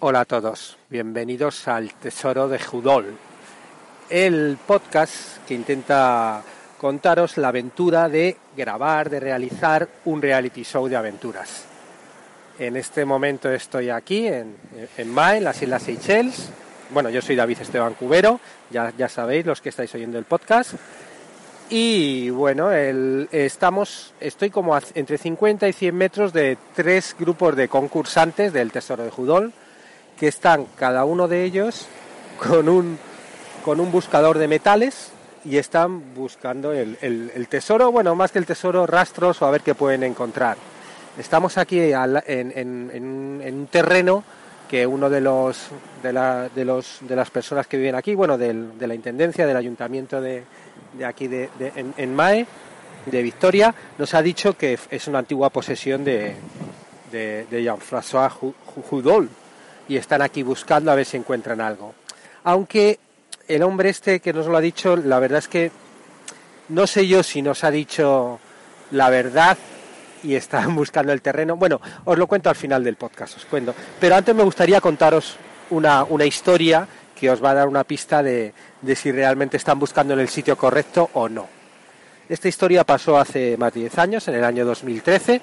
Hola 0.00 0.20
a 0.20 0.24
todos, 0.24 0.78
bienvenidos 0.88 1.68
al 1.68 1.92
Tesoro 1.92 2.48
de 2.48 2.58
Judol, 2.58 3.18
el 4.08 4.56
podcast 4.66 5.44
que 5.46 5.52
intenta 5.52 6.42
contaros 6.78 7.36
la 7.36 7.48
aventura 7.48 8.08
de 8.08 8.38
grabar, 8.56 9.10
de 9.10 9.20
realizar 9.20 9.86
un 10.06 10.22
reality 10.22 10.62
show 10.62 10.88
de 10.88 10.96
aventuras. 10.96 11.64
En 12.58 12.78
este 12.78 13.04
momento 13.04 13.50
estoy 13.50 13.90
aquí 13.90 14.26
en, 14.26 14.56
en 14.96 15.18
en 15.18 15.44
las 15.44 15.60
Islas 15.60 15.82
Seychelles. 15.82 16.50
Bueno, 16.92 17.08
yo 17.08 17.22
soy 17.22 17.36
David 17.36 17.58
Esteban 17.58 17.94
Cubero, 17.94 18.38
ya, 18.70 18.92
ya 18.98 19.08
sabéis 19.08 19.46
los 19.46 19.62
que 19.62 19.70
estáis 19.70 19.94
oyendo 19.94 20.18
el 20.18 20.24
podcast. 20.24 20.74
Y 21.70 22.28
bueno, 22.28 22.70
estamos, 22.70 24.12
estoy 24.20 24.50
como 24.50 24.76
a, 24.76 24.82
entre 24.94 25.16
50 25.16 25.68
y 25.68 25.72
100 25.72 25.96
metros 25.96 26.32
de 26.34 26.58
tres 26.74 27.16
grupos 27.18 27.56
de 27.56 27.68
concursantes 27.68 28.52
del 28.52 28.70
Tesoro 28.70 29.04
de 29.04 29.10
Judol, 29.10 29.54
que 30.18 30.28
están 30.28 30.66
cada 30.76 31.06
uno 31.06 31.28
de 31.28 31.44
ellos 31.44 31.86
con 32.38 32.68
un, 32.68 32.98
con 33.64 33.80
un 33.80 33.90
buscador 33.90 34.36
de 34.36 34.48
metales 34.48 35.12
y 35.46 35.56
están 35.56 36.14
buscando 36.14 36.72
el, 36.72 36.98
el, 37.00 37.48
tesoro, 37.48 37.90
bueno, 37.90 38.14
más 38.14 38.32
que 38.32 38.38
el 38.38 38.44
tesoro, 38.44 38.86
rastros 38.86 39.40
o 39.40 39.46
a 39.46 39.50
ver 39.50 39.62
qué 39.62 39.74
pueden 39.74 40.02
encontrar. 40.02 40.58
Estamos 41.18 41.56
aquí 41.56 41.80
en, 41.80 42.52
en 42.54 43.54
un 43.54 43.66
terreno 43.70 44.24
que 44.72 44.86
uno 44.86 45.10
de 45.10 45.20
los, 45.20 45.66
de, 46.02 46.14
la, 46.14 46.48
de, 46.48 46.64
los, 46.64 47.00
de 47.02 47.14
las 47.14 47.28
personas 47.28 47.66
que 47.66 47.76
viven 47.76 47.94
aquí, 47.94 48.14
bueno, 48.14 48.38
del, 48.38 48.78
de 48.78 48.86
la 48.86 48.94
Intendencia, 48.94 49.46
del 49.46 49.58
Ayuntamiento 49.58 50.18
de, 50.18 50.44
de 50.96 51.04
aquí 51.04 51.28
de, 51.28 51.50
en, 51.76 51.92
en, 51.94 52.14
Mae, 52.14 52.46
de 53.04 53.22
Victoria, 53.22 53.74
nos 53.98 54.14
ha 54.14 54.22
dicho 54.22 54.56
que 54.56 54.78
es 54.90 55.08
una 55.08 55.18
antigua 55.18 55.50
posesión 55.50 56.04
de, 56.04 56.36
de, 57.10 57.44
de 57.50 57.62
Jean-François 57.62 58.30
Judol 58.30 59.28
y 59.90 59.98
están 59.98 60.22
aquí 60.22 60.42
buscando 60.42 60.90
a 60.90 60.94
ver 60.94 61.04
si 61.04 61.18
encuentran 61.18 61.60
algo. 61.60 61.92
Aunque 62.42 62.98
el 63.48 63.62
hombre 63.64 63.90
este 63.90 64.20
que 64.20 64.32
nos 64.32 64.46
lo 64.46 64.56
ha 64.56 64.62
dicho, 64.62 64.96
la 64.96 65.18
verdad 65.18 65.40
es 65.40 65.48
que 65.48 65.70
no 66.70 66.86
sé 66.86 67.06
yo 67.06 67.22
si 67.22 67.42
nos 67.42 67.62
ha 67.62 67.70
dicho 67.70 68.40
la 68.90 69.10
verdad 69.10 69.58
y 70.22 70.34
están 70.34 70.74
buscando 70.76 71.12
el 71.12 71.22
terreno. 71.22 71.56
Bueno, 71.56 71.80
os 72.04 72.18
lo 72.18 72.26
cuento 72.26 72.50
al 72.50 72.56
final 72.56 72.82
del 72.84 72.96
podcast, 72.96 73.36
os 73.36 73.44
cuento. 73.44 73.74
Pero 74.00 74.16
antes 74.16 74.34
me 74.34 74.42
gustaría 74.42 74.80
contaros 74.80 75.36
una, 75.70 76.04
una 76.04 76.24
historia 76.24 76.86
que 77.18 77.30
os 77.30 77.42
va 77.42 77.50
a 77.50 77.54
dar 77.54 77.68
una 77.68 77.84
pista 77.84 78.22
de, 78.22 78.52
de, 78.80 78.96
si 78.96 79.12
realmente 79.12 79.56
están 79.56 79.78
buscando 79.78 80.14
en 80.14 80.20
el 80.20 80.28
sitio 80.28 80.56
correcto 80.56 81.10
o 81.14 81.28
no. 81.28 81.46
Esta 82.28 82.48
historia 82.48 82.84
pasó 82.84 83.18
hace 83.18 83.56
más 83.56 83.72
de 83.74 83.80
10 83.80 83.98
años, 83.98 84.28
en 84.28 84.34
el 84.34 84.44
año 84.44 84.64
2013. 84.64 85.40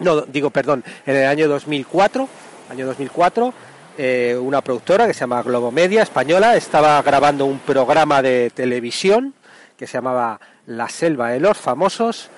No, 0.00 0.22
digo, 0.22 0.50
perdón, 0.50 0.84
en 1.06 1.16
el 1.16 1.26
año 1.26 1.48
2004. 1.48 2.28
Año 2.70 2.86
2004 2.86 3.52
eh, 3.98 4.38
una 4.40 4.62
productora 4.62 5.06
que 5.06 5.12
se 5.12 5.20
llama 5.20 5.42
Globo 5.42 5.70
Media, 5.70 6.02
española, 6.02 6.56
estaba 6.56 7.00
grabando 7.02 7.44
un 7.44 7.58
programa 7.58 8.22
de 8.22 8.50
televisión 8.50 9.34
que 9.76 9.86
se 9.86 9.94
llamaba 9.94 10.40
La 10.66 10.88
Selva 10.88 11.30
de 11.30 11.40
los 11.40 11.58
Famosos 11.58 12.30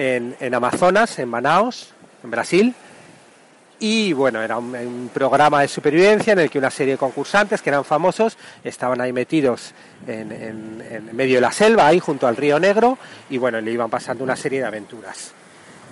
en, 0.00 0.54
Amazonas, 0.54 1.18
en 1.18 1.28
Manaos, 1.28 1.92
en 2.24 2.30
Brasil. 2.30 2.74
Y 3.78 4.12
bueno, 4.12 4.42
era 4.42 4.58
un, 4.58 5.10
programa 5.12 5.62
de 5.62 5.68
supervivencia 5.68 6.34
en 6.34 6.40
el 6.40 6.50
que 6.50 6.58
una 6.58 6.70
serie 6.70 6.94
de 6.94 6.98
concursantes 6.98 7.62
que 7.62 7.70
eran 7.70 7.84
famosos 7.84 8.36
estaban 8.62 9.00
ahí 9.00 9.12
metidos 9.12 9.72
en 10.06 11.16
medio 11.16 11.36
de 11.36 11.40
la 11.40 11.52
selva, 11.52 11.86
ahí 11.86 11.98
junto 11.98 12.26
al 12.26 12.36
río 12.36 12.60
Negro, 12.60 12.98
y 13.30 13.38
bueno, 13.38 13.60
le 13.60 13.72
iban 13.72 13.88
pasando 13.88 14.22
una 14.22 14.36
serie 14.36 14.60
de 14.60 14.66
aventuras. 14.66 15.32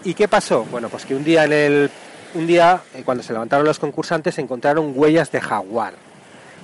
¿Y 0.05 0.15
qué 0.15 0.29
pasó? 0.29 0.65
Bueno, 0.71 0.89
pues 0.89 1.07
que 1.07 1.15
un 1.15 1.25
día 1.25 1.45
en 1.45 1.53
el 1.53 1.91
un 2.35 2.47
día, 2.47 2.83
eh, 2.95 3.03
cuando 3.05 3.23
se 3.23 3.33
levantaron 3.33 3.67
los 3.67 3.79
concursantes, 3.79 4.39
encontraron 4.39 4.93
huellas 4.95 5.31
de 5.33 5.41
jaguar. 5.41 5.95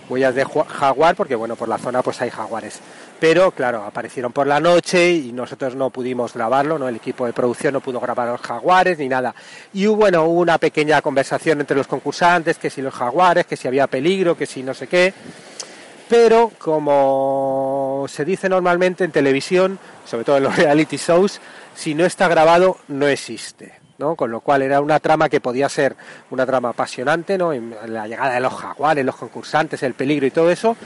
Huellas 0.09 0.34
de 0.34 0.44
jaguar, 0.44 1.16
porque 1.16 1.34
bueno, 1.34 1.56
por 1.56 1.69
la 1.69 1.78
zona 1.78 2.03
pues 2.03 2.20
hay 2.20 2.31
jaguares. 2.31 2.81
Pero 3.20 3.53
claro, 3.53 3.84
aparecieron 3.84 4.32
por 4.32 4.47
la 4.47 4.60
noche 4.60 5.12
y 5.12 5.32
nosotros 5.32 5.75
no 5.75 5.91
pudimos 5.91 6.34
grabarlo, 6.34 6.78
¿no? 6.78 6.88
El 6.88 6.97
equipo 6.97 7.26
de 7.26 7.32
producción 7.32 7.72
no 7.72 7.81
pudo 7.81 8.00
grabar 8.00 8.28
los 8.28 8.41
jaguares 8.41 8.98
ni 8.98 9.09
nada. 9.09 9.34
Y 9.72 9.87
bueno, 9.87 10.25
hubo 10.25 10.41
una 10.41 10.59
pequeña 10.59 11.00
conversación 11.00 11.60
entre 11.60 11.76
los 11.76 11.87
concursantes, 11.87 12.59
que 12.59 12.70
si 12.70 12.82
los 12.82 12.92
jaguares, 12.92 13.47
que 13.47 13.56
si 13.56 13.69
había 13.69 13.87
peligro, 13.87 14.37
que 14.37 14.47
si 14.47 14.62
no 14.62 14.75
sé 14.75 14.88
qué. 14.88 15.15
Pero 16.09 16.53
como 16.59 18.04
se 18.09 18.25
dice 18.25 18.48
normalmente 18.48 19.04
en 19.04 19.12
televisión, 19.12 19.78
sobre 20.04 20.25
todo 20.25 20.36
en 20.36 20.42
los 20.42 20.56
reality 20.59 20.97
shows, 20.97 21.41
si 21.75 21.94
no 21.94 22.04
está 22.04 22.28
grabado, 22.28 22.78
no 22.88 23.06
existe. 23.06 23.84
¿No? 23.99 24.16
Con 24.16 24.31
lo 24.31 24.41
cual 24.41 24.62
era 24.62 24.81
una 24.81 25.00
trama 25.00 25.28
que 25.28 25.41
podía 25.41 25.69
ser 25.69 25.97
una 26.31 26.47
trama 26.47 26.71
apasionante, 26.71 27.38
¿no? 27.38 27.53
En 27.53 27.75
la 27.88 28.06
llegada 28.06 28.34
de 28.34 28.41
los 28.41 28.55
jaguares, 28.55 29.05
los 29.05 29.16
concursantes, 29.16 29.82
el 29.82 29.94
peligro 29.94 30.27
y 30.27 30.31
todo 30.31 30.50
eso, 30.50 30.77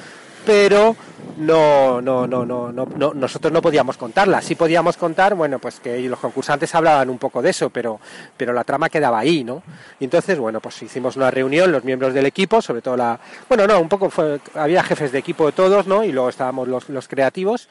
pero 0.45 0.97
no, 1.39 2.01
no, 2.01 2.27
no, 2.27 2.45
no, 2.47 2.73
no, 2.73 2.87
no, 2.97 3.15
nosotros 3.15 3.53
no 3.53 3.61
podíamos 3.61 3.97
contarla. 3.97 4.41
Sí 4.41 4.55
podíamos 4.55 4.97
contar, 4.97 5.35
bueno, 5.35 5.59
pues 5.59 5.79
que 5.79 6.01
los 6.01 6.19
concursantes 6.19 6.75
hablaban 6.75 7.11
un 7.11 7.19
poco 7.19 7.43
de 7.43 7.51
eso, 7.51 7.71
pero, 7.71 8.01
pero 8.37 8.53
la 8.53 8.65
trama 8.65 8.89
quedaba 8.89 9.19
ahí, 9.19 9.45
¿no? 9.45 9.63
Y 10.01 10.05
entonces, 10.05 10.39
bueno, 10.39 10.61
pues 10.61 10.83
hicimos 10.83 11.17
una 11.17 11.31
reunión, 11.31 11.71
los 11.71 11.85
miembros 11.85 12.15
del 12.15 12.27
equipo, 12.27 12.63
sobre 12.63 12.83
todo 12.83 12.97
la, 12.97 13.21
bueno, 13.49 13.67
no, 13.67 13.79
un 13.81 13.89
poco 13.89 14.11
fue, 14.11 14.41
había 14.55 14.83
jefes 14.83 15.13
de 15.13 15.19
equipo 15.19 15.47
de 15.47 15.53
todos, 15.53 15.87
¿no? 15.87 16.03
Y 16.03 16.13
luego 16.13 16.29
estábamos 16.29 16.67
los, 16.67 16.89
los 16.89 17.09
creativos, 17.09 17.69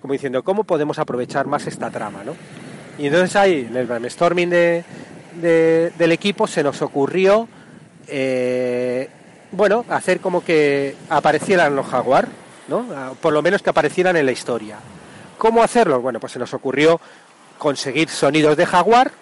como 0.00 0.12
diciendo, 0.12 0.44
¿cómo 0.44 0.64
podemos 0.64 0.98
aprovechar 0.98 1.46
más 1.46 1.66
esta 1.66 1.90
trama, 1.90 2.22
¿no? 2.24 2.34
Y 2.98 3.06
entonces 3.06 3.36
ahí, 3.36 3.66
en 3.70 3.76
el 3.76 3.86
brainstorming 3.86 4.50
de, 4.50 4.84
de, 5.40 5.92
del 5.96 6.12
equipo, 6.12 6.46
se 6.46 6.62
nos 6.62 6.82
ocurrió, 6.82 7.48
eh, 8.08 9.08
bueno, 9.52 9.84
hacer 9.88 10.20
como 10.20 10.44
que 10.44 10.96
aparecieran 11.08 11.76
los 11.76 11.86
jaguar, 11.86 12.28
¿no? 12.66 12.84
Por 13.20 13.32
lo 13.32 13.40
menos 13.40 13.62
que 13.62 13.70
aparecieran 13.70 14.16
en 14.16 14.26
la 14.26 14.32
historia. 14.32 14.78
¿Cómo 15.38 15.62
hacerlo? 15.62 16.00
Bueno, 16.00 16.18
pues 16.18 16.32
se 16.32 16.38
nos 16.40 16.52
ocurrió 16.52 17.00
conseguir 17.56 18.08
sonidos 18.08 18.56
de 18.56 18.66
jaguar, 18.66 19.12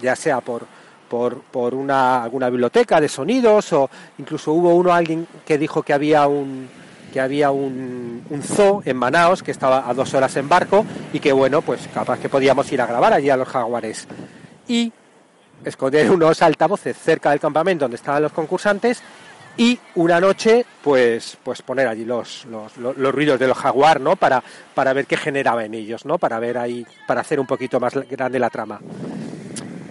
ya 0.00 0.14
sea 0.14 0.40
por, 0.40 0.66
por, 1.08 1.40
por 1.40 1.74
una, 1.74 2.22
alguna 2.22 2.50
biblioteca 2.50 3.00
de 3.00 3.08
sonidos 3.08 3.72
o 3.72 3.88
incluso 4.18 4.52
hubo 4.52 4.74
uno, 4.74 4.92
alguien 4.92 5.26
que 5.46 5.56
dijo 5.56 5.82
que 5.82 5.94
había 5.94 6.26
un, 6.26 6.68
que 7.12 7.20
había 7.20 7.50
un, 7.50 8.24
un, 8.28 8.42
zoo 8.42 8.82
en 8.84 8.96
Manaos 8.96 9.42
que 9.42 9.50
estaba 9.52 9.88
a 9.88 9.94
dos 9.94 10.14
horas 10.14 10.34
en 10.36 10.48
barco 10.48 10.84
y 11.12 11.20
que 11.20 11.32
bueno, 11.32 11.62
pues 11.62 11.88
capaz 11.92 12.18
que 12.18 12.28
podíamos 12.28 12.72
ir 12.72 12.80
a 12.80 12.86
grabar 12.86 13.12
allí 13.12 13.30
a 13.30 13.36
los 13.36 13.46
jaguares. 13.46 14.08
Y 14.66 14.92
esconder 15.64 16.10
unos 16.10 16.42
altavoces 16.42 16.96
cerca 16.96 17.30
del 17.30 17.40
campamento 17.40 17.84
donde 17.84 17.96
estaban 17.96 18.22
los 18.22 18.32
concursantes 18.32 19.02
y 19.56 19.78
una 19.96 20.18
noche 20.18 20.64
pues 20.82 21.36
pues 21.42 21.60
poner 21.62 21.86
allí 21.86 22.04
los, 22.04 22.46
los, 22.46 22.76
los, 22.78 22.96
los 22.96 23.14
ruidos 23.14 23.38
de 23.38 23.46
los 23.46 23.56
jaguar 23.56 24.00
no 24.00 24.16
para, 24.16 24.42
para 24.74 24.92
ver 24.92 25.06
qué 25.06 25.16
generaba 25.16 25.64
en 25.64 25.74
ellos 25.74 26.06
no 26.06 26.18
para 26.18 26.38
ver 26.38 26.56
ahí 26.56 26.86
para 27.06 27.20
hacer 27.20 27.38
un 27.38 27.46
poquito 27.46 27.78
más 27.78 27.94
grande 28.08 28.38
la 28.38 28.50
trama. 28.50 28.80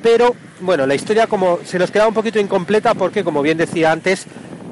Pero 0.01 0.35
bueno 0.61 0.87
la 0.87 0.95
historia 0.95 1.27
como 1.27 1.59
se 1.63 1.77
nos 1.77 1.91
quedaba 1.91 2.07
un 2.07 2.15
poquito 2.15 2.39
incompleta 2.39 2.95
porque 2.95 3.23
como 3.23 3.41
bien 3.41 3.57
decía 3.57 3.91
antes 3.91 4.25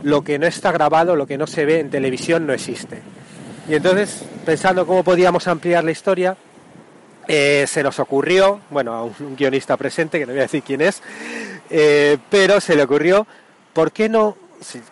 lo 0.04 0.24
que 0.24 0.40
no 0.40 0.48
está 0.48 0.72
grabado, 0.72 1.16
lo 1.16 1.28
que 1.28 1.38
no 1.38 1.48
se 1.48 1.66
ve 1.66 1.80
en 1.80 1.90
televisión 1.90 2.46
no 2.46 2.54
existe. 2.54 3.02
Y 3.68 3.76
entonces, 3.76 4.24
pensando 4.46 4.86
cómo 4.86 5.04
podíamos 5.04 5.48
ampliar 5.48 5.84
la 5.84 5.92
historia, 5.92 6.36
eh, 7.28 7.66
se 7.68 7.84
nos 7.84 8.00
ocurrió, 8.00 8.60
bueno, 8.72 8.94
a 8.94 9.04
un, 9.04 9.36
guionista 9.38 9.78
presente, 9.78 10.18
que 10.18 10.26
no 10.26 10.32
voy 10.32 10.40
a 10.40 10.44
decir 10.44 10.64
quién 10.64 10.82
es, 10.82 11.02
eh, 11.70 12.18
pero 12.30 12.60
se 12.60 12.76
le 12.76 12.84
ocurrió, 12.84 13.28
¿por 13.74 13.92
qué 13.92 14.10
no, 14.10 14.36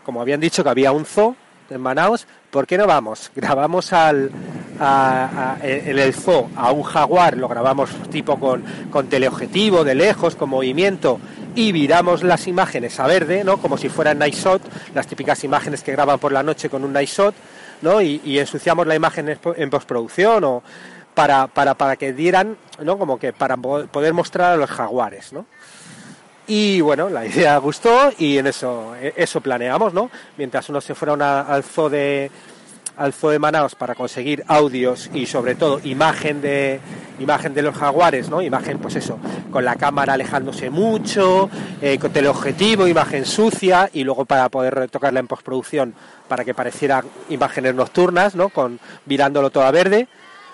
como 0.04 0.22
habían 0.22 0.40
dicho 0.40 0.64
que 0.64 0.70
había 0.70 0.92
un 0.92 1.06
zoo 1.06 1.36
en 1.70 1.82
Manaus, 1.82 2.28
¿por 2.52 2.68
qué 2.68 2.78
no 2.78 2.86
vamos? 2.86 3.32
Grabamos 3.36 3.92
al, 3.92 4.30
a, 4.80 5.58
en 5.64 5.98
el 5.98 6.14
zoo 6.14 6.50
a 6.56 6.72
un 6.72 6.84
jaguar, 6.84 7.36
lo 7.36 7.48
grabamos 7.48 7.90
tipo 8.12 8.40
con 8.40 9.08
teleobjetivo, 9.10 9.84
de 9.84 9.96
lejos, 9.96 10.36
con 10.36 10.50
movimiento, 10.50 11.20
y 11.58 11.72
viramos 11.72 12.22
las 12.22 12.46
imágenes 12.46 13.00
a 13.00 13.08
verde, 13.08 13.44
¿no? 13.44 13.58
Como 13.58 13.80
si 13.80 13.90
fueran 13.90 14.20
night 14.20 14.36
shot, 14.36 14.62
las 14.94 15.08
típicas 15.08 15.44
imágenes 15.44 15.82
que 15.82 15.92
graban 15.92 16.20
por 16.20 16.32
la 16.32 16.44
noche 16.44 16.70
con 16.70 16.84
un 16.84 16.94
night 16.94 17.10
shot, 17.10 17.34
¿no? 17.82 18.00
Y, 18.00 18.38
ensuciamos 18.38 18.86
la 18.86 18.94
imagen 18.94 19.36
en 19.56 19.70
postproducción 19.72 20.44
o 20.44 20.62
para, 21.16 21.48
para, 21.48 21.74
para 21.74 21.96
que 21.96 22.14
dieran, 22.14 22.58
¿no? 22.84 23.00
Como 23.00 23.18
que 23.18 23.34
para 23.34 23.58
poder 23.58 24.14
mostrar 24.14 24.54
a 24.54 24.56
los 24.56 24.70
jaguares, 24.70 25.34
¿no? 25.34 25.48
Y 26.46 26.80
bueno, 26.82 27.10
la 27.10 27.26
idea 27.26 27.58
gustó 27.58 28.12
y 28.20 28.38
en 28.38 28.46
eso, 28.46 28.94
eso 29.16 29.42
planeamos, 29.42 29.96
¿no? 29.96 30.12
Mientras 30.38 30.70
unos 30.70 30.84
se 30.84 30.94
fueron 30.94 31.24
al 31.24 31.64
zoo 31.64 31.90
de, 31.90 32.30
al 32.98 33.14
zoo 33.14 33.30
de 33.30 33.40
Manaos 33.40 33.76
para 33.76 33.96
conseguir 33.96 34.44
audios 34.48 35.10
y 35.14 35.26
sobre 35.26 35.56
todo 35.56 35.80
imagen 35.84 36.42
de 36.42 36.80
imagen 37.20 37.54
de 37.54 37.62
los 37.62 37.76
jaguares, 37.76 38.30
¿no? 38.30 38.42
Imagen, 38.42 38.80
pues 38.80 38.96
eso, 38.96 39.18
con 39.52 39.66
la 39.66 39.76
cámara 39.76 40.14
alejándose 40.14 40.70
mucho, 40.70 41.50
eh, 41.82 41.98
con 41.98 42.12
teleobjetivo, 42.12 42.88
imagen 42.88 43.26
sucia 43.26 43.90
y 43.92 44.04
luego 44.04 44.26
para 44.26 44.50
poder 44.50 44.76
retocarla 44.76 45.20
en 45.20 45.28
postproducción 45.28 45.94
para 46.28 46.44
que 46.44 46.54
pareciera 46.54 47.04
imágenes 47.30 47.76
nocturnas, 47.76 48.36
¿no? 48.36 48.50
Con 48.50 48.80
mirándolo 49.06 49.50
todo 49.50 49.64
a 49.64 49.72
verde. 49.72 50.08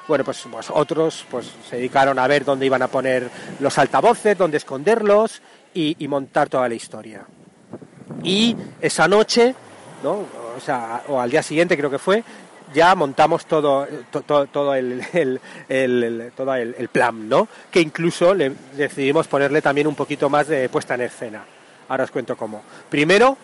Bueno, 0.08 0.24
pues, 0.26 0.46
pues 0.52 0.70
otros 0.70 1.26
pues 1.32 1.50
se 1.70 1.78
dedicaron 1.78 2.20
a 2.20 2.28
ver 2.28 2.44
dónde 2.44 2.66
iban 2.66 2.82
a 2.82 2.88
poner 2.88 3.30
los 3.60 3.78
altavoces, 3.78 4.38
dónde 4.38 4.58
esconderlos 4.58 5.42
y, 5.74 5.96
y 6.00 6.08
montar 6.08 6.50
toda 6.50 6.68
la 6.68 6.76
historia. 6.76 7.26
Y 8.22 8.56
esa 8.82 9.08
noche, 9.08 9.56
¿no? 10.04 10.43
O 10.56 10.60
sea, 10.60 11.04
o 11.08 11.20
al 11.20 11.30
día 11.30 11.44
siguiente 11.44 11.78
creo 11.78 11.90
que 11.90 12.00
fue, 12.00 12.24
ya 12.74 12.96
montamos 12.96 13.46
todo, 13.46 13.88
todo, 14.26 14.48
todo, 14.48 14.76
el, 14.76 15.02
el, 15.70 16.32
todo 16.36 16.56
el, 16.56 16.90
plan, 16.90 17.30
¿no? 17.30 17.48
Que 17.72 17.82
incluso 17.82 18.34
le 18.34 18.52
decidimos 18.76 19.28
ponerle 19.28 19.62
también 19.62 19.88
un 19.88 19.96
poquito 19.96 20.30
más 20.30 20.48
de 20.48 20.70
puesta 20.70 20.96
en 20.96 21.02
escena. 21.02 21.44
Ahora 21.90 22.06
os 22.06 22.12
cuento 22.12 22.36
cómo. 22.36 22.64
Primero 22.90 23.38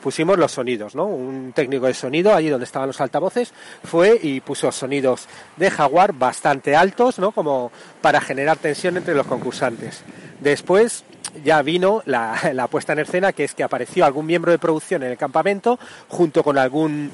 pusimos 0.00 0.38
los 0.38 0.52
sonidos, 0.52 0.94
¿no? 0.94 1.06
Un 1.06 1.52
técnico 1.52 1.86
de 1.86 1.94
sonido 1.94 2.34
allí 2.34 2.48
donde 2.48 2.64
estaban 2.64 2.88
los 2.88 3.00
altavoces 3.00 3.52
fue 3.84 4.18
y 4.22 4.40
puso 4.40 4.70
sonidos 4.72 5.26
de 5.56 5.70
jaguar 5.70 6.12
bastante 6.12 6.76
altos, 6.76 7.18
¿no? 7.18 7.32
Como 7.32 7.70
para 8.00 8.20
generar 8.20 8.56
tensión 8.56 8.96
entre 8.96 9.14
los 9.14 9.26
concursantes. 9.26 10.02
Después 10.40 11.04
ya 11.44 11.62
vino 11.62 12.02
la, 12.06 12.38
la 12.54 12.66
puesta 12.66 12.92
en 12.92 13.00
escena, 13.00 13.32
que 13.32 13.44
es 13.44 13.54
que 13.54 13.62
apareció 13.62 14.04
algún 14.04 14.26
miembro 14.26 14.52
de 14.52 14.58
producción 14.58 15.02
en 15.02 15.12
el 15.12 15.18
campamento 15.18 15.78
junto 16.08 16.42
con 16.42 16.58
algún 16.58 17.10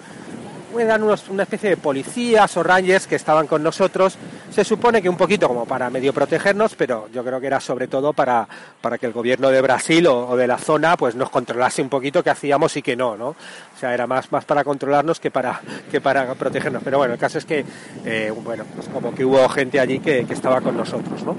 eran 0.81 1.03
unos, 1.03 1.29
una 1.29 1.45
especie 1.45 1.71
de 1.71 1.77
policías 1.77 2.57
o 2.57 2.63
rangers 2.63 3.07
que 3.07 3.17
estaban 3.17 3.47
con 3.47 3.63
nosotros. 3.63 4.17
Se 4.51 4.65
supone 4.65 5.03
que 5.03 5.09
un 5.09 5.17
poquito 5.17 5.49
como 5.49 5.67
para 5.67 5.91
medio 5.91 6.13
protegernos, 6.13 6.75
pero 6.75 7.09
yo 7.13 7.25
creo 7.25 7.41
que 7.41 7.47
era 7.47 7.61
sobre 7.61 7.89
todo 7.89 8.13
para, 8.13 8.47
para 8.81 8.99
que 8.99 9.07
el 9.07 9.13
gobierno 9.13 9.51
de 9.51 9.61
Brasil 9.61 10.07
o, 10.07 10.37
de 10.37 10.47
la 10.47 10.59
zona 10.59 10.97
pues 10.97 11.15
nos 11.15 11.31
controlase 11.31 11.83
un 11.83 11.89
poquito 11.89 12.23
qué 12.23 12.31
hacíamos 12.31 12.77
y 12.77 12.83
qué 12.83 12.97
no, 12.97 13.17
¿no? 13.17 13.29
O 13.29 13.79
sea, 13.79 13.93
era 13.95 14.07
más, 14.07 14.31
más 14.33 14.45
para 14.45 14.65
controlarnos 14.65 15.21
que 15.21 15.31
para, 15.31 15.61
que 15.91 16.01
para 16.01 16.35
protegernos. 16.35 16.83
Pero 16.83 16.99
bueno, 16.99 17.15
el 17.15 17.21
caso 17.21 17.39
es 17.39 17.45
que, 17.45 17.65
eh, 18.05 18.33
bueno, 18.43 18.65
pues 18.75 18.89
como 18.89 19.15
que 19.15 19.25
hubo 19.25 19.49
gente 19.49 19.81
allí 19.81 19.99
que, 20.01 20.25
que 20.25 20.35
estaba 20.35 20.61
con 20.61 20.77
nosotros, 20.77 21.23
¿no? 21.23 21.37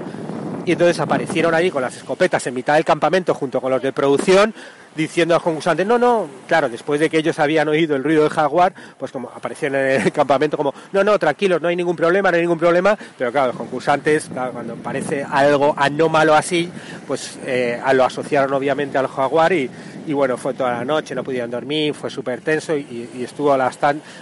Y 0.68 0.72
entonces 0.72 1.00
aparecieron 1.00 1.54
allí 1.54 1.70
con 1.70 1.80
las 1.80 1.96
escopetas 1.96 2.46
en 2.46 2.52
mitad 2.52 2.74
del 2.74 2.84
campamento 2.84 3.32
junto 3.32 3.58
con 3.58 3.70
los 3.70 3.80
de 3.80 3.90
producción 3.90 4.52
diciendo 4.94 5.32
a 5.34 5.36
los 5.36 5.42
concursantes, 5.42 5.86
no, 5.86 5.98
no, 5.98 6.28
claro, 6.46 6.68
después 6.68 7.00
de 7.00 7.08
que 7.08 7.16
ellos 7.16 7.38
habían 7.38 7.68
oído 7.68 7.96
el 7.96 8.04
ruido 8.04 8.24
del 8.24 8.30
jaguar, 8.30 8.74
pues 8.98 9.10
como 9.10 9.30
aparecieron 9.34 9.78
en 9.78 10.02
el 10.02 10.12
campamento 10.12 10.58
como, 10.58 10.74
no, 10.92 11.02
no, 11.02 11.18
tranquilos, 11.18 11.62
no 11.62 11.68
hay 11.68 11.76
ningún 11.76 11.96
problema, 11.96 12.30
no 12.30 12.36
hay 12.36 12.42
ningún 12.42 12.58
problema, 12.58 12.98
pero 13.16 13.32
claro, 13.32 13.46
los 13.46 13.56
concursantes, 13.56 14.28
cuando 14.28 14.74
parece 14.74 15.24
algo 15.24 15.74
anómalo 15.74 16.34
así, 16.34 16.70
pues 17.06 17.38
eh, 17.46 17.80
lo 17.94 18.04
asociaron 18.04 18.52
obviamente 18.52 18.98
al 18.98 19.06
jaguar 19.06 19.54
y, 19.54 19.70
y, 20.06 20.12
bueno, 20.12 20.36
fue 20.36 20.52
toda 20.52 20.72
la 20.72 20.84
noche, 20.84 21.14
no 21.14 21.24
pudieron 21.24 21.50
dormir, 21.50 21.94
fue 21.94 22.10
súper 22.10 22.42
tenso 22.42 22.76
y, 22.76 23.08
y 23.14 23.24
estuvo 23.24 23.56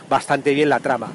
bastante 0.09 0.55
bien 0.55 0.69
la 0.69 0.79
trama. 0.79 1.09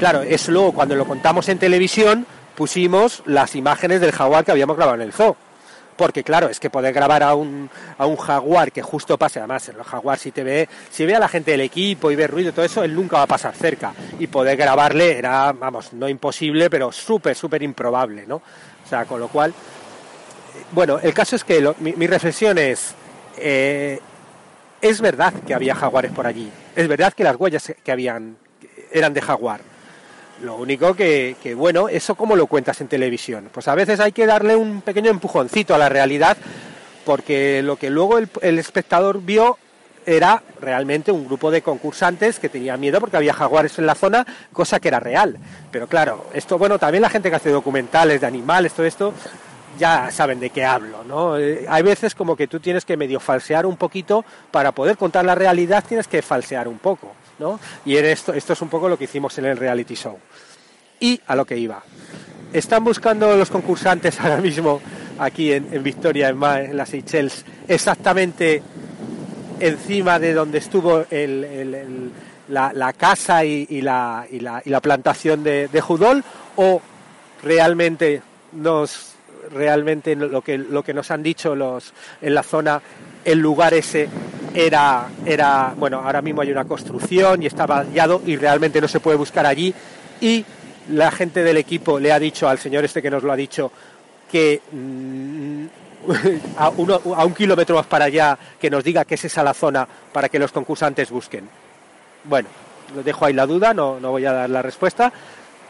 Claro, 0.00 0.22
eso 0.22 0.50
luego 0.50 0.72
cuando 0.72 0.96
lo 0.96 1.04
contamos 1.04 1.48
en 1.48 1.58
televisión, 1.58 2.26
pusimos 2.62 3.24
las 3.26 3.56
imágenes 3.56 4.00
del 4.00 4.12
jaguar 4.12 4.44
que 4.44 4.52
habíamos 4.52 4.76
grabado 4.76 4.94
en 4.94 5.02
el 5.02 5.12
zoo. 5.12 5.34
Porque 5.96 6.22
claro, 6.22 6.48
es 6.48 6.60
que 6.60 6.70
poder 6.70 6.94
grabar 6.94 7.24
a 7.24 7.34
un, 7.34 7.68
a 7.98 8.06
un 8.06 8.14
jaguar 8.14 8.70
que 8.70 8.82
justo 8.82 9.18
pase, 9.18 9.40
además 9.40 9.68
el 9.68 9.82
jaguar 9.82 10.16
si 10.16 10.30
te 10.30 10.44
ve, 10.44 10.68
si 10.88 11.04
ve 11.04 11.16
a 11.16 11.18
la 11.18 11.26
gente 11.26 11.50
del 11.50 11.62
equipo 11.62 12.12
y 12.12 12.14
ve 12.14 12.28
ruido 12.28 12.50
y 12.50 12.52
todo 12.52 12.64
eso, 12.64 12.84
él 12.84 12.94
nunca 12.94 13.16
va 13.16 13.24
a 13.24 13.26
pasar 13.26 13.52
cerca. 13.56 13.92
Y 14.20 14.28
poder 14.28 14.56
grabarle 14.56 15.18
era, 15.18 15.50
vamos, 15.50 15.92
no 15.92 16.08
imposible, 16.08 16.70
pero 16.70 16.92
súper, 16.92 17.34
súper 17.34 17.64
improbable, 17.64 18.28
¿no? 18.28 18.36
O 18.36 18.88
sea, 18.88 19.06
con 19.06 19.18
lo 19.18 19.26
cual, 19.26 19.52
bueno, 20.70 21.00
el 21.02 21.12
caso 21.12 21.34
es 21.34 21.42
que 21.42 21.68
mi, 21.80 22.06
reflexión 22.06 22.58
es, 22.58 22.94
eh, 23.38 23.98
es 24.80 25.00
verdad 25.00 25.34
que 25.44 25.52
había 25.52 25.74
jaguares 25.74 26.12
por 26.12 26.28
allí, 26.28 26.48
es 26.76 26.86
verdad 26.86 27.12
que 27.12 27.24
las 27.24 27.34
huellas 27.34 27.74
que 27.82 27.90
habían 27.90 28.36
eran 28.92 29.12
de 29.14 29.20
jaguar, 29.20 29.71
lo 30.42 30.56
único 30.56 30.94
que, 30.94 31.36
bueno, 31.56 31.88
eso 31.88 32.14
como 32.14 32.36
lo 32.36 32.46
cuentas 32.46 32.80
en 32.80 32.88
televisión. 32.88 33.48
Pues 33.52 33.68
a 33.68 33.74
veces 33.74 34.00
hay 34.00 34.12
que 34.12 34.26
darle 34.26 34.56
un 34.56 34.82
pequeño 34.82 35.10
empujoncito 35.10 35.74
a 35.74 35.78
la 35.78 35.88
realidad, 35.88 36.36
porque 37.04 37.62
lo 37.62 37.76
que 37.76 37.90
luego 37.90 38.18
el, 38.18 38.58
espectador 38.58 39.22
vio 39.22 39.58
era 40.04 40.42
realmente 40.60 41.12
un 41.12 41.26
grupo 41.26 41.52
de 41.52 41.62
concursantes 41.62 42.40
que 42.40 42.48
tenían 42.48 42.80
miedo 42.80 42.98
porque 42.98 43.16
había 43.16 43.32
jaguares 43.32 43.78
en 43.78 43.86
la 43.86 43.94
zona, 43.94 44.26
cosa 44.52 44.80
que 44.80 44.88
era 44.88 44.98
real. 44.98 45.38
Pero 45.70 45.86
claro, 45.86 46.26
esto, 46.34 46.58
bueno, 46.58 46.78
también 46.78 47.02
la 47.02 47.10
gente 47.10 47.30
que 47.30 47.36
hace 47.36 47.50
documentales 47.50 48.20
de 48.20 48.26
animales, 48.26 48.72
todo 48.72 48.86
esto, 48.86 49.14
ya 49.78 50.10
saben 50.10 50.40
de 50.40 50.50
qué 50.50 50.64
hablo, 50.64 51.04
¿no? 51.04 51.38
Eh, 51.38 51.66
hay 51.68 51.82
veces 51.84 52.16
como 52.16 52.34
que 52.34 52.48
tú 52.48 52.58
tienes 52.58 52.84
que 52.84 52.96
medio 52.96 53.20
falsear 53.20 53.64
un 53.64 53.76
poquito 53.76 54.24
para 54.50 54.72
poder 54.72 54.96
contar 54.96 55.24
la 55.24 55.36
realidad, 55.36 55.84
tienes 55.86 56.08
que 56.08 56.20
falsear 56.20 56.66
un 56.66 56.78
poco. 56.78 57.14
Y 57.84 57.96
esto, 57.96 58.32
es 58.32 58.62
un 58.62 58.68
poco 58.68 58.88
lo 58.88 58.98
que 58.98 59.04
hicimos 59.04 59.36
en 59.38 59.46
el 59.46 59.56
reality 59.56 59.94
show. 59.94 60.18
Y 61.00 61.20
a 61.26 61.36
lo 61.36 61.44
que 61.44 61.56
iba. 61.56 61.82
Están 62.52 62.84
buscando 62.84 63.36
los 63.36 63.50
concursantes 63.50 64.20
ahora 64.20 64.38
mismo 64.38 64.80
aquí 65.18 65.52
en, 65.52 65.82
Victoria, 65.82 66.28
en, 66.28 66.76
las 66.76 66.90
Seychelles, 66.90 67.44
exactamente 67.68 68.62
encima 69.60 70.18
de 70.18 70.34
donde 70.34 70.58
estuvo 70.58 71.04
la, 72.48 72.92
casa 72.94 73.44
y, 73.44 73.80
la, 73.80 74.26
plantación 74.82 75.44
de, 75.44 75.68
de, 75.68 75.80
Judol 75.80 76.24
o 76.56 76.80
realmente 77.42 78.22
nos 78.52 79.12
realmente 79.52 80.14
lo 80.16 80.42
que, 80.42 80.58
lo 80.58 80.82
que 80.82 80.94
nos 80.94 81.10
han 81.10 81.22
dicho 81.22 81.54
los 81.54 81.92
en 82.20 82.34
la 82.34 82.42
zona 82.42 82.80
el 83.24 83.38
lugar 83.38 83.74
ese 83.74 84.08
era, 84.54 85.08
era, 85.24 85.74
bueno, 85.76 86.00
ahora 86.04 86.22
mismo 86.22 86.42
hay 86.42 86.50
una 86.50 86.64
construcción 86.64 87.42
y 87.42 87.46
está 87.46 87.66
vallado 87.66 88.22
y 88.26 88.36
realmente 88.36 88.80
no 88.80 88.88
se 88.88 89.00
puede 89.00 89.16
buscar 89.16 89.46
allí. 89.46 89.74
Y 90.20 90.44
la 90.90 91.10
gente 91.10 91.42
del 91.42 91.56
equipo 91.56 91.98
le 91.98 92.12
ha 92.12 92.18
dicho 92.18 92.48
al 92.48 92.58
señor 92.58 92.84
este 92.84 93.02
que 93.02 93.10
nos 93.10 93.22
lo 93.22 93.32
ha 93.32 93.36
dicho 93.36 93.70
que 94.30 94.60
mm, 94.72 95.64
a, 96.58 96.66
a 96.66 97.24
un 97.24 97.34
kilómetro 97.34 97.76
más 97.76 97.86
para 97.86 98.06
allá 98.06 98.38
que 98.60 98.70
nos 98.70 98.82
diga 98.82 99.04
que 99.04 99.14
es 99.14 99.24
esa 99.24 99.42
la 99.42 99.54
zona 99.54 99.86
para 100.12 100.28
que 100.28 100.38
los 100.38 100.52
concursantes 100.52 101.10
busquen. 101.10 101.48
Bueno, 102.24 102.48
dejo 103.04 103.24
ahí 103.24 103.32
la 103.32 103.46
duda, 103.46 103.74
no, 103.74 103.98
no 104.00 104.10
voy 104.10 104.26
a 104.26 104.32
dar 104.32 104.50
la 104.50 104.62
respuesta, 104.62 105.12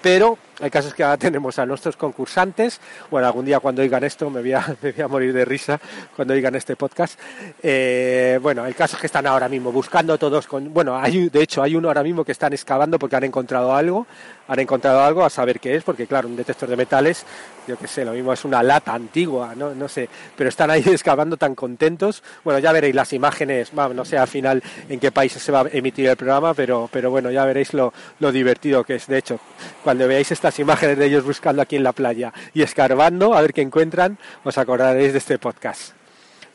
pero 0.01 0.39
el 0.61 0.71
caso 0.71 0.89
es 0.89 0.95
que 0.95 1.03
ahora 1.03 1.17
tenemos 1.17 1.59
a 1.59 1.67
nuestros 1.67 1.97
concursantes. 1.97 2.81
Bueno, 3.11 3.27
algún 3.27 3.45
día 3.45 3.61
cuando 3.61 3.83
oigan 3.83 4.05
esto 4.05 4.29
me 4.31 4.41
voy 4.41 4.53
a, 4.53 5.09
morir 5.09 5.33
de 5.33 5.45
risa 5.45 5.81
cuando 6.15 6.35
oigan 6.35 6.55
este 6.55 6.77
podcast. 6.77 7.19
Eh, 7.63 8.39
bueno, 8.43 8.67
el 8.67 8.75
caso 8.75 8.97
es 8.97 9.01
que 9.01 9.07
están 9.07 9.27
ahora 9.27 9.49
mismo 9.49 9.73
buscando 9.73 10.19
todos 10.19 10.47
con. 10.47 10.73
Bueno, 10.73 10.97
hay, 10.97 11.29
de 11.29 11.43
hecho, 11.43 11.63
hay 11.63 11.75
uno 11.75 11.89
ahora 11.89 12.03
mismo 12.03 12.25
que 12.25 12.33
están 12.33 12.53
excavando 12.53 12.99
porque 12.99 13.17
han 13.17 13.25
encontrado 13.25 13.75
algo. 13.75 14.07
Han 14.49 14.59
encontrado 14.59 15.01
algo 15.01 15.25
a 15.25 15.31
saber 15.31 15.61
qué 15.61 15.77
es, 15.77 15.85
porque 15.85 16.07
claro, 16.07 16.29
un 16.29 16.37
detector 16.37 16.69
de 16.69 16.77
metales, 16.77 17.25
yo 17.67 17.79
qué 17.79 17.87
sé, 17.87 18.05
lo 18.05 18.13
mismo 18.13 18.33
es 18.33 18.45
una 18.45 18.63
lata 18.63 18.93
antigua, 18.93 19.55
no, 19.57 19.75
no 19.75 19.89
sé. 19.89 20.09
Pero 20.37 20.49
están 20.49 20.71
ahí 20.71 20.83
excavando 20.87 21.37
tan 21.37 21.55
contentos. 21.55 22.23
Bueno, 22.45 22.59
ya 22.59 22.73
veréis 22.73 22.95
las 22.95 23.13
imágenes, 23.13 23.73
no 23.73 24.05
sé 24.05 24.19
al 24.19 24.29
final 24.29 24.63
en 24.89 25.01
qué 25.01 25.11
países 25.11 25.43
se 25.43 25.53
va 25.53 25.63
a 25.63 25.69
emitir 25.73 26.09
el 26.09 26.17
programa, 26.17 26.55
pero, 26.55 26.89
pero 26.93 27.11
bueno, 27.11 27.31
ya 27.31 27.45
veréis 27.45 27.73
lo, 27.73 27.93
lo 28.21 28.33
divertido 28.33 28.85
que 28.85 28.97
es. 28.97 29.07
De 29.07 29.19
hecho, 29.19 29.39
cuando 29.83 30.07
veáis 30.07 30.31
estas 30.43 30.59
imágenes 30.59 30.99
de 30.99 31.07
ellos 31.07 31.25
buscando 31.25 31.63
aquí 31.63 31.77
en 31.77 31.85
la 31.85 31.93
playa 31.93 32.33
y 32.53 32.63
escarbando 32.63 33.33
a 33.33 33.41
ver 33.41 33.53
qué 33.53 33.61
encuentran, 33.61 34.19
os 34.43 34.59
acordaréis 34.59 35.13
de 35.13 35.19
este 35.19 35.39
podcast. 35.39 35.93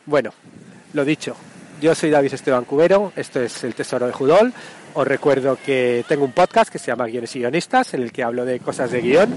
Bueno, 0.05 0.33
lo 0.91 1.05
dicho, 1.05 1.37
yo 1.79 1.95
soy 1.95 2.09
David 2.09 2.33
Esteban 2.33 2.65
Cubero, 2.65 3.13
esto 3.15 3.39
es 3.39 3.63
El 3.63 3.75
Tesoro 3.75 4.05
de 4.05 4.11
Judol. 4.11 4.51
Os 4.93 5.07
recuerdo 5.07 5.57
que 5.65 6.03
tengo 6.05 6.25
un 6.25 6.33
podcast 6.33 6.69
que 6.69 6.79
se 6.79 6.87
llama 6.87 7.05
Guiones 7.05 7.33
y 7.37 7.39
Guionistas, 7.39 7.93
en 7.93 8.01
el 8.01 8.11
que 8.11 8.23
hablo 8.23 8.43
de 8.43 8.59
cosas 8.59 8.91
de 8.91 8.99
guion, 8.99 9.29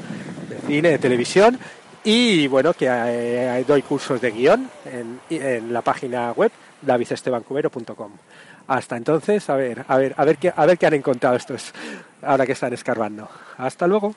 de 0.49 0.57
cine, 0.67 0.89
de 0.89 0.99
televisión, 0.99 1.57
y 2.03 2.49
bueno, 2.49 2.75
que 2.75 2.89
eh, 2.91 3.65
doy 3.69 3.83
cursos 3.83 4.21
de 4.21 4.33
guion 4.33 4.69
en, 5.31 5.73
la 5.73 5.83
página 5.83 6.33
web 6.33 6.51
davidestebancubero.com. 6.83 8.11
Hasta 8.67 8.97
entonces, 8.97 9.49
a 9.49 9.55
ver, 9.55 9.85
a 9.87 9.97
ver, 9.97 10.13
a 10.17 10.25
ver 10.25 10.39
qué, 10.39 10.53
a 10.55 10.67
ver 10.67 10.77
qué 10.77 10.87
han 10.87 10.95
encontrado 10.95 11.37
estos 11.37 11.73
ahora 12.23 12.47
que 12.47 12.53
están 12.53 12.73
escarbando. 12.73 13.29
Hasta 13.57 13.87
luego. 13.87 14.15